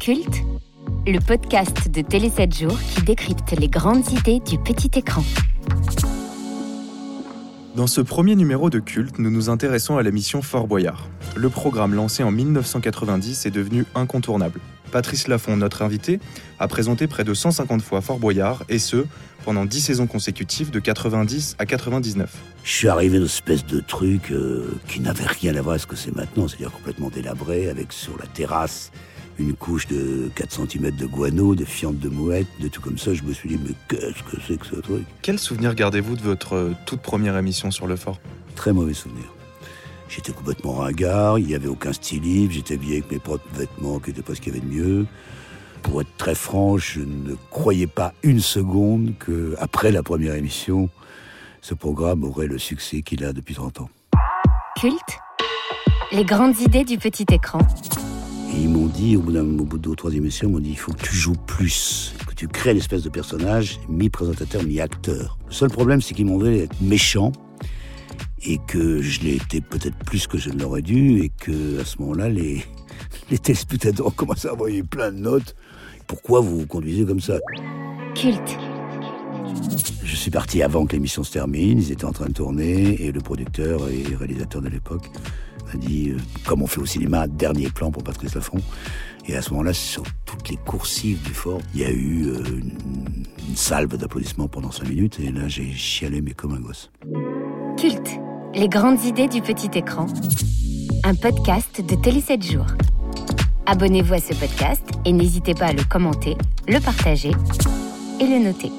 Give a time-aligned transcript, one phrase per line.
[0.00, 0.42] Culte,
[1.06, 5.22] le podcast de Télé 7 jours qui décrypte les grandes idées du petit écran.
[7.76, 11.10] Dans ce premier numéro de Culte, nous nous intéressons à la mission Fort Boyard.
[11.36, 14.60] Le programme lancé en 1990 est devenu incontournable.
[14.92, 16.18] Patrice Laffont, notre invité,
[16.58, 19.04] a présenté près de 150 fois Fort Boyard, et ce,
[19.44, 22.34] pendant 10 saisons consécutives de 90 à 99.
[22.64, 25.82] Je suis arrivé dans une espèce de truc euh, qui n'avait rien à voir avec
[25.82, 28.90] ce que c'est maintenant, c'est-à-dire complètement délabré, avec sur la terrasse
[29.38, 33.14] une couche de 4 cm de guano, de fientes de mouette, de tout comme ça.
[33.14, 35.04] Je me suis dit, mais qu'est-ce que c'est que ce truc?
[35.22, 38.18] Quel souvenir gardez-vous de votre euh, toute première émission sur le fort?
[38.54, 39.24] Très mauvais souvenir.
[40.08, 43.98] J'étais complètement ringard, il n'y avait aucun style libre, j'étais habillé avec mes propres vêtements
[43.98, 45.06] qui n'étaient pas ce qu'il y avait de mieux.
[45.82, 50.88] Pour être très franc, je ne croyais pas une seconde que, après la première émission,
[51.60, 53.90] ce programme aurait le succès qu'il a depuis 30 ans.
[54.80, 55.18] Culte,
[56.12, 57.58] les grandes idées du petit écran.
[58.56, 60.52] Et ils m'ont dit, au bout, d'un, au bout de deux ou trois émissions, ils
[60.52, 64.62] m'ont dit il faut que tu joues plus, que tu crées l'espèce de personnage, mi-présentateur,
[64.62, 65.36] mi-acteur.
[65.46, 67.32] Le seul problème, c'est qu'ils m'ont dit être méchant
[68.42, 71.84] et que je l'ai été peut-être plus que je ne l'aurais dû et que à
[71.84, 72.64] ce moment-là, les,
[73.30, 75.54] les téléspectateurs ont commencé à envoyer plein de notes.
[76.06, 77.38] Pourquoi vous vous conduisez comme ça?
[78.14, 78.56] Culte,
[80.16, 83.20] suis parti avant que l'émission se termine, ils étaient en train de tourner et le
[83.20, 85.10] producteur et réalisateur de l'époque
[85.66, 88.60] m'a dit, euh, comme on fait au cinéma, dernier plan pour Patrice Laffont.
[89.26, 92.42] Et à ce moment-là, sur toutes les coursives du fort, il y a eu euh,
[92.46, 96.90] une, une salve d'applaudissements pendant cinq minutes et là j'ai chialé mais comme un gosse.
[97.76, 98.10] culte,
[98.54, 100.06] les grandes idées du petit écran.
[101.04, 102.66] Un podcast de Télé 7 jours.
[103.66, 106.36] Abonnez-vous à ce podcast et n'hésitez pas à le commenter,
[106.68, 107.32] le partager
[108.20, 108.70] et le noter.